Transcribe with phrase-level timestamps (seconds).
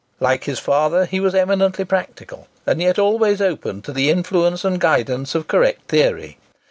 [0.19, 4.81] Like his father, he was eminently practical, and yet always open to the influence and
[4.81, 6.39] guidance of correct theory.